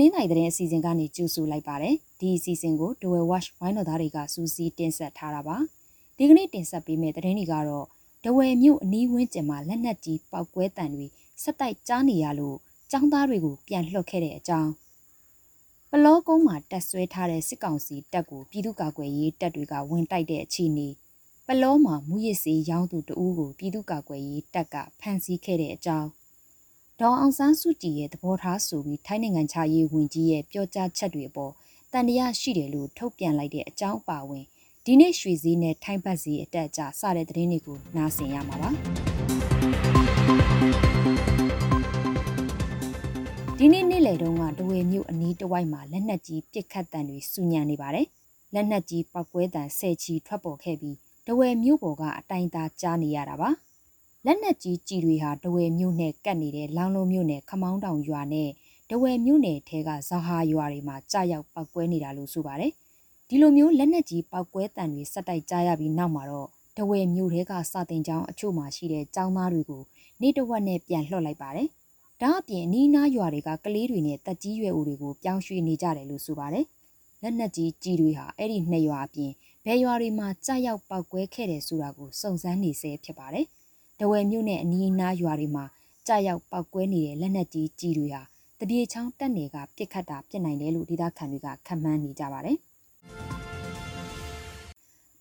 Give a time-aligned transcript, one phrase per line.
[0.00, 5.56] နင်္သာရီသတင်းအစီအစဉ်ကနေကြိုဆိုလိုက်ပါတယ်ဒီအစီအစဉ်ကို Dwell Watch ဝိုင်းတော်သားတွေကစူးစီးတင်ဆက်ထားတာပါ
[6.16, 7.86] ဒီကနေ့တင်ဆက်ပေးမယ့်သတင်းတွေကတော့
[8.24, 11.06] ဒဝယ်မြို့အနီးဝန်းကျင်မှာလက်နက်ကြီးပောက်ကွဲတံတွေ
[11.42, 12.56] ဆက်တိုက်ကြားနေရလို့
[12.92, 14.70] ចောင်းသားတွေကိုပြန်လှုပ်ခဲ့တဲ့အကြောင်း
[15.90, 20.88] ပလောကုန်းမှာတက်ဆွဲထားတဲ့စစ်ကောင်စီတပ်ကိုပြည်သူ့ကာကွယ်ရေးတပ်တွေကဝင်တိုက်တဲ့အခြေအနေ
[21.46, 26.08] ပလောမှာမူရစ်စေးရောင်းသူတအူးကိုပြည်သူ့ကာကွယ်ရေးတပ်ကဖမ်းဆီးခဲ့တဲ့အကြောင်း
[27.00, 31.52] ဒေါအောင်ဆန်းစုကြည်ရဲ့သဘောထားဆိုပြီးထိုင်းနိုင်ငံခြားရေးဝန်ကြီးရဲ့ပြောကြားချက်တွေအပေါ်
[31.92, 34.44] တန်တရားရှိတယ်လို့ထုတ်ပြန်လိုက်တဲ့အကြောင်းအပါအဝင်
[34.84, 38.70] ဒီနေ့ရွှေစည်းနဲ့ထိုင်းဘတ်စည်းအတက်အကျစတဲ့သတင်းတွေကိုနားဆင်ရမှာပါ
[43.58, 48.06] ဒီနေ့နေ့လယ်တုန်းကတဝေမြို့အနီးတဝိုက်မှာလက်နက်ကြီးပစ်ခတ်တံတွေစူညံနေပါတယ်
[48.54, 50.96] လက်နက်ကြီးပောက်ကွဲတံဆဲချီထွက်ပေါ်ခဲ့ပြီး
[51.26, 53.50] တဝယ်မြို့ပေါ်ကအတိုင်သားကြားနေရတာပါ
[54.26, 58.50] လက်နက်ကြီးကြည်တွေဟာတဝယ်မြို့နဲ့ကပ်နေတဲ့လောင်လုံးမြို့နယ်ခမောင်းတောင်ရွာနဲ့
[58.90, 62.72] တဝယ်မြို့နယ်ထဲကဇာဟာရွာတွေမှာကြာရောက်ပောက်ကွဲနေတာလို့ဆိုပါတယ်
[63.28, 69.82] ဒီလိုမျိုးလက်နက်ကြီးပောက်ကွဲတံတွေစက်တိုက်ကြားရပြီးနောက်မှာတော့တဝယ်မြို့ထဲကစာတင်ကျောင်းအချို့မှာရှိတဲ့ကျောင်းသားတွေကို
[70.22, 71.68] နေတဝက်နဲ့ပြန်လှော့လိုက်ပါတယ်
[72.22, 76.66] ဒါအပြင်အနီးနားရွာတွေကကလေးတွေနဲ့တက်ကြီးရွယ်ဦးတွေကိုပြောင်းရွှေ့နေကြတယ်လို့ဆိုပါတယ်
[77.22, 79.32] လက်နက်ကြီးကြီးတွေဟာအဲ့ဒီနှစ်ရွာအပြင်
[79.64, 83.46] ဘယ်ရွာတွေမှာကြာရောက်ပောက်ကွဲခဲ့တယ်ဆိုတာကိုစုံစမ်းနေဆဲဖြစ်ပါတယ်
[84.00, 85.64] တဝယ်မြို့နဲ့အနီးနားရွာတွေမှာ
[86.06, 88.22] ကြာရောက်ပောက်ကွဲနေတဲ့လက်နက်ကြီးကြီးတွေဟာ
[88.58, 92.58] တပြေချောင်းတက်နယ်ကပြစ်ခတ်တာပြစ်နိုင်တယ်လို့ဒေသခံတွေကခန့်မှန်းနေကြပါတယ်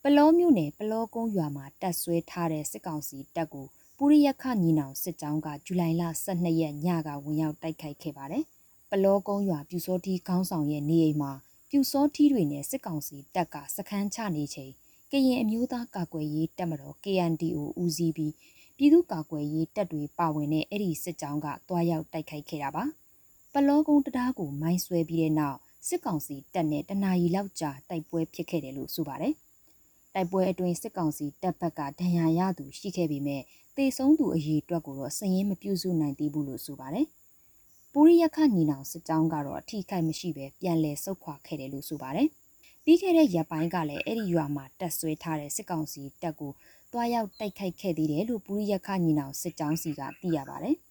[0.04, 3.66] ပလောမြို့နယ်ပလောကုန်းရွာမှာတက်ဆွဲထားတဲ့စစ်ကောင်စီတပ်ကို
[3.98, 8.44] ပူရိယခညီနောင်စစ်ကြောင်းကဇူလိုင်လ12ရက်ညကဝင်ရောက်တိုက်ခိုက်ခဲ့ပါတယ်။
[8.90, 11.32] ပလောကုန်းရွာပြူစောတီခေါင်းဆောင်ရဲ့နေအိမ်မှာ
[11.70, 14.72] ပြူစောတီတွေနဲ့စစ်ကောင်စီတပ်ကစခန်းချနေချိန်
[15.12, 18.34] ကရင်အမျိုးသားကာကွယ်ရေးတပ်မတော် KNDO ဦးစီးပြီး
[18.82, 22.84] ပြည်သူ့ကာကွယ်ရေးတပ်တွေပါဝင်တဲ့အဲ့ဒီစစ်ကြောင်းကတွားရောက်တိုက်ခိုက်ခဲ့တာပါ။
[23.54, 25.58] ပလောကုန်းတရားကိုမိုင်းဆွဲပြီးတဲ့နောက်
[25.88, 29.34] စစ်ကောင်စီတပ်နဲ့တနာရီလောက်ကြာတိုက်ပွဲဖြစ်ခဲ့တယ်လို့ဆိုပါတယ်။
[30.14, 33.42] တိုက်ပွဲအတွင်းစစ်ကောင်စီတပ်ဘက်ကဒဏ်ရာရသူရှိခဲ့ပေမဲ့
[33.76, 37.06] တေဆုံးသူအရေးအတွက်ကိုတော့စည်ရင်းမပြုစုနိုင်သေးဘူးလို့ဆိုပါတယ်။
[37.94, 42.28] ပူရိယခညီနောင်စစ်ကြောင်းကတော့အထိခိုက်မရှိပဲပြန်လည်ဆုတ်ခွာခဲ့တယ်လို့ဆိုပါတယ်။
[42.84, 46.52] ပြီးခဲ့တဲ့ရက်ပိုင်းကလည်းအဲ့ဒီရွာမှာတက်ဆွဲထားတဲ့စစ်ကောင်စီတပ်ကို
[46.94, 50.76] တွားရောက်တိုက်ခိုက်ခဲ့သေးတယ်လို့ပူရိယခညီနောင်စစ်ကြောင်းစီကသိရပါတယ်။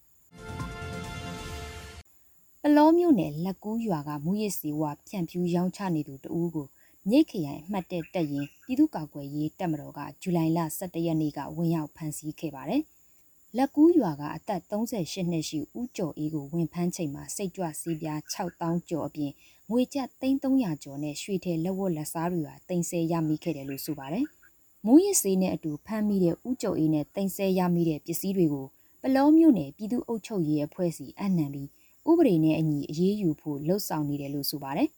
[2.63, 6.67] ပလောမျိုးနယ်လက်ကူးရွာကမူရစ်စီဝါဖြန့်ဖြူးရောင်းချနေသူတဦးကို
[7.09, 12.83] မြိတ်ခရိုင်အမှတ်တဲ့တက်ရင်ပြည်သူ့ကာကွယ်ရေးတပ်မတော်ကဇူလိုင်လ17ရက်နေ့ကဝင်ရောက်ဖမ်းဆီးခဲ့ပါတယ်။
[13.57, 19.31] လက်ကူးရွာကအသက်38နှစ်ရှိဦးကျော်အေးကိုဝင်ဖမ်းချိန်မှာစိတ်ကြွစီးပြား6000ကျော်အပြင်
[19.71, 24.25] ငွေကျပ်3300ကျော်နဲ့ရွှေထည်လက်ဝတ်လက်စားတွေဟာတင်ဆက်ရမိခဲ့တယ်လို့ဆိုပါတယ်။
[24.85, 28.67] မူးယစ်ဆေးနဲ့အတူဖမ်းမိတဲ့ဦးကျော်အေးနဲ့တင်ဆက်ရမိတဲ့ပစ္စည်းတွေကို
[29.01, 31.69] ပလောမြို့နယ်ပြည်သူ့အုပ်ချုပ်ရေးအဖွဲ့စီအနှံပြီး
[32.09, 34.89] ဥပဒေနဲ့အညီအရေးယူဖို့လှုံ့ဆော်နေတယ်လို့ဆိုပါတယ်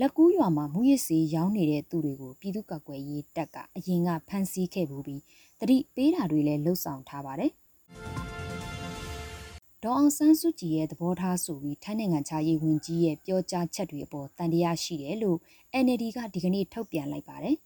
[0.00, 5.22] လက်ကူးရွာမှာမူရစ်စေးရောင်းနေတဲ့သူတွေကိုပြည်သူ့ကာကွယ်ရေးတပ်ကအရင်ကဖမ်းဆီးခဲ့ပြီး
[5.60, 7.50] တတိပေးတာတွေလည်းလှုပ်ဆောင်ထားပါတယ်။
[9.82, 15.38] ဒေါအောင်ဆန်းစုကြည်ရဲ့သဘောထားဆိုပြီးထိုင်းနိုင်ငံခြားရေးဝန်ကြီးရဲ့ပြောကြားချက်တွေအပေါ်တန်တရားရှိတယ်လို့
[15.84, 17.56] NLD ကဒီကနေ့ထုတ်ပြန်လိုက်ပါတယ်။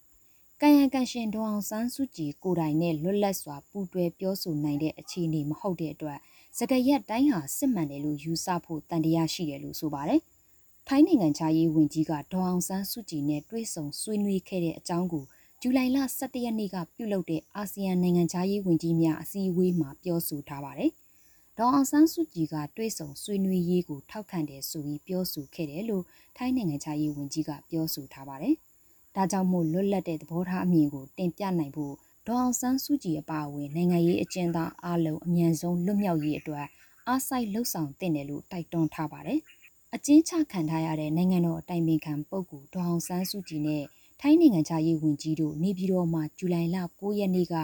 [0.63, 6.19] ကံရန်ကန်ရှင်ဒေါအောင်ဆန်းစုကြည်ကိုယ်တိုင်နဲ့လွတ်လပ်စွာပူးတွဲပြောဆိုနိုင်တဲ့အခြေအနေမဟုတ်တဲ့အတွက်
[6.59, 10.21] စကရက်တိုင်းဟာစစ်မှန်တယ်လို့ယူဆဖို့တန်တရားရှိတယ်လို့ဆိုပါတယ်။
[10.89, 15.25] ထိုင်းနိုင်ငံခြားရေးဝန်ကြီးကဒေါအောင်ဆန်းစုကြည်နဲ့တွေ့ဆုံဆွေးနွေးခဲ့တဲ့အကြောင်းကို
[15.61, 20.91] ဇူလိုင်လ17ရက်နေ့ကပြုလုပ်တဲ့အာဆီယံနိုင်ငံခြားရေးဝန်ကြီးများအစည်းအဝေးမှာပြောဆိုထားပါတယ်။
[21.59, 26.05] ဒေါအောင်ဆန်းစုကြည်ကတွေ့ဆုံဆွေးနွေးရေးကိုထောက်ခံတယ်ဆိုပြီးပြောဆိုခဲ့တယ်လို့
[26.37, 28.57] ထိုင်းနိုင်ငံခြားရေးဝန်ကြီးကပြောဆိုထားပါတယ်။
[29.17, 31.95] ဒါကြောင့်မို့လွတ်လပ်တဲ့သဘောထားအမြင်ကိုတင်ပြနိုင်ဖို့
[32.27, 36.67] ဒေါအောင်ဆန်းစုကြည်အပါအဝင်နိုင်ငံရေးအကျဉ်းသားအလုံးအမြန်ဆုံးလွတ်မြောက်ရေးအတွက်
[37.07, 39.41] အားစိုက်လှုပ်ဆောင်တင်တယ်လို့တိုက်တွန်းထားပါတယ်။
[39.95, 43.85] အကျဉ်းချခံထားရတဲ့နိုင်ငံတော်အတိုင်ပင်ခံပုဂ္ဂိုလ်ဒေါအောင်ဆန်းစုကြည်နဲ့
[44.21, 47.55] ထိုင်းနိုင်ငံခြားရေးဝန်ကြီးတို့နေပြည်တော်မှာဇူလိုင်လ9ရက်နေ့က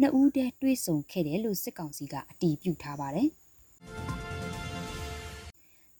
[0.00, 3.28] နှစ်ဦးတည်းတွေ့ဆုံခဲ့တယ်လို့စစ်ကောင်စီကအတည်ပြုထားပါတယ်။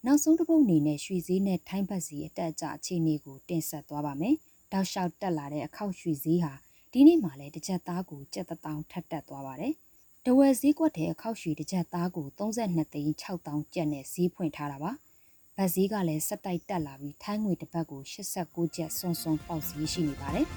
[0.05, 4.35] နောက်ဆုံးတစ်ပုတ်အနေနဲ့ရွှေစည်းနဲ့ထိုင်းဘတ်စီအတက်အကျအခြေအနေကိုတင်ဆက်သွားပါမယ်။
[4.71, 6.53] တောက်လျှောက်တက်လာတဲ့အခောက်ရွှေစည်းဟာ
[6.91, 9.73] ဒီနေ့မှလည်းတစ်ချက်သားကိုကျက်တောင်ထပ်တက်သွားပါတယ်။
[10.25, 14.91] တဝယ်စည်းကွက်တဲ့အခောက်ရွှေတစ်ချက်သားကို32သိန်း6000ကျပ်နဲ့ဈေးဖွင့်ထားတာပါ။
[15.55, 20.45] ဗတ်စည်းကလည်းဆက်တိုက်တက်လာပြီးထိုင်းငွေတစ်ပတ်ကို89ကျပ်စွန်စွန်ပေါက်စည်းရှိနေပါတယ်။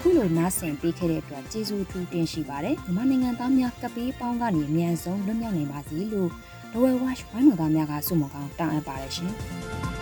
[0.00, 6.30] ခုလိုနားဆင်ပေးခဲ့တဲ့အတွက်ကျေးဇူးထူးတင်ရှိပါတယ်။မြန်မာနိုင်ငံသားများကပေးပေါင်းကနေအမြန်ဆုံးလွတ်မြောက်နိုင်ပါစေလို့
[6.74, 9.32] Lower Watch ဝိုင်းတော်သားများကဆုမကောင်းတောင်းအပ်ပါတယ်ရှင်။